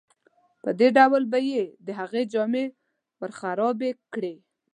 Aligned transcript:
په 0.63 0.69
دې 0.79 0.87
ډول 0.97 1.23
به 1.31 1.39
یې 1.51 1.63
د 1.85 1.87
هغه 1.99 2.19
جامې 2.33 2.65
ورخرابې 3.21 3.91
کړې. 4.13 4.33